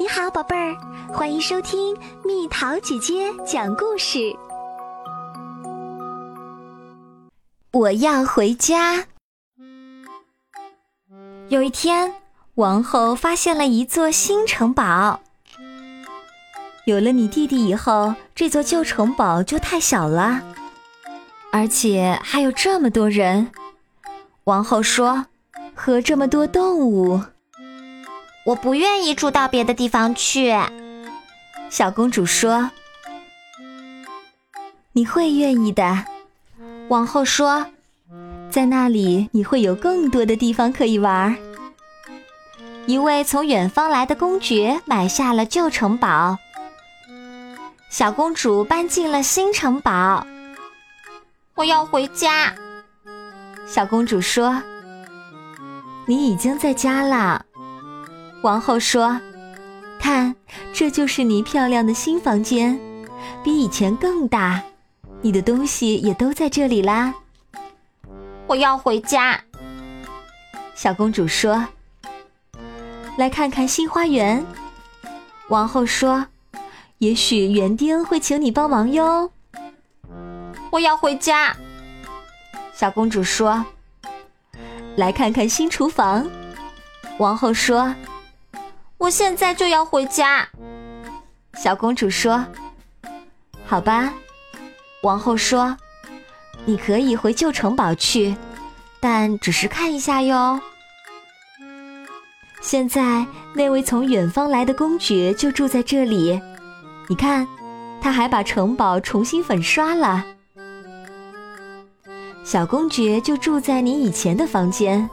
[0.00, 0.76] 你好，宝贝儿，
[1.12, 4.32] 欢迎收听蜜桃姐姐讲故事。
[7.72, 9.04] 我要回家。
[11.48, 12.14] 有一天，
[12.54, 15.18] 王后发现了一座新城堡。
[16.84, 20.40] 有了你弟弟以后，这座旧城堡就太小了，
[21.50, 23.50] 而且还有这么多人。
[24.44, 25.26] 王后说
[25.74, 27.20] ：“和这么多动物。”
[28.48, 30.56] 我不愿意住到别的地方去，
[31.68, 32.70] 小公主说
[34.92, 36.06] ：“你会愿意的。”
[36.88, 37.66] 王后说
[38.48, 41.36] ：“在那里你会有更多的地方可以玩。”
[42.88, 46.38] 一位从远方来的公爵买下了旧城堡，
[47.90, 50.26] 小公主搬进了新城堡。
[51.54, 52.54] 我要回家，
[53.66, 54.62] 小公主说
[56.08, 57.44] ：“你已经在家了。”
[58.42, 59.20] 王后说
[59.98, 60.34] ：“看，
[60.72, 62.78] 这就是你漂亮的新房间，
[63.42, 64.62] 比以前更大，
[65.22, 67.12] 你的东西也都在这里啦。”
[68.46, 69.40] 我要回家。
[70.74, 71.66] 小公主说
[73.18, 74.46] ：“来看看新花园。”
[75.50, 76.24] 王后说
[76.98, 79.32] ：“也许园丁会请你帮忙哟。”
[80.70, 81.56] 我要回家。
[82.72, 83.66] 小公主说
[84.94, 86.24] ：“来看看新厨房。”
[87.18, 87.92] 王后说。
[88.98, 90.48] 我现在就要回家，
[91.54, 92.44] 小公主说
[93.64, 94.12] ：“好吧。”
[95.02, 95.76] 王后说
[96.66, 98.36] ：“你可以回旧城堡去，
[98.98, 100.60] 但只是看一下哟。”
[102.60, 106.40] 现在那位从远方来的公爵就住在这里，
[107.06, 107.46] 你看，
[108.02, 110.26] 他还把城堡重新粉刷了。
[112.44, 115.08] 小公爵就住在你以前的房间。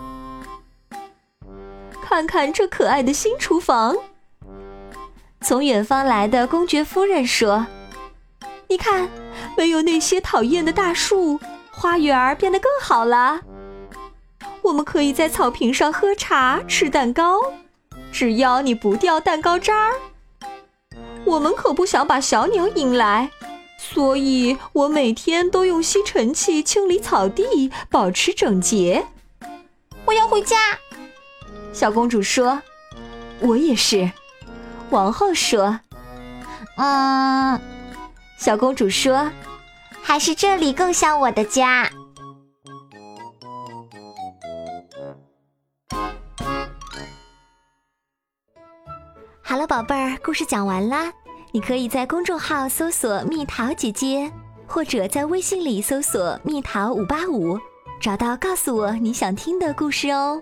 [2.15, 3.93] 看看这可爱的新厨房。
[5.41, 7.67] 从远方来的公爵夫人说
[8.69, 9.09] ：“你看，
[9.57, 11.37] 没有那些讨厌的大树，
[11.71, 13.41] 花园变得更好了。
[14.61, 17.37] 我们可以在草坪上喝茶、吃蛋糕，
[18.13, 19.91] 只要你不掉蛋糕渣儿。
[21.25, 23.29] 我们可不想把小鸟引来，
[23.77, 29.05] 所以我每天都用吸尘器清理草地，保持整洁。
[30.05, 30.55] 我要回家。”
[31.75, 32.61] 小公主说
[33.43, 34.09] ：“我也是。”
[34.91, 35.77] 王后说
[36.79, 37.59] ：“嗯。”
[38.39, 39.29] 小公主说
[40.01, 41.89] ：“还是这里更像我的家。”
[49.43, 51.11] 好了，宝贝儿，故事讲完啦。
[51.51, 54.31] 你可以在公众号搜索“蜜桃姐姐”，
[54.65, 57.59] 或者在微信里搜索“蜜桃五八五”，
[57.99, 60.41] 找到告诉我你想听的故事哦。